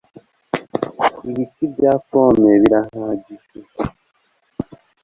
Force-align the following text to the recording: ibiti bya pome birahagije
ibiti 1.29 1.63
bya 1.73 1.93
pome 2.09 2.51
birahagije 2.61 3.59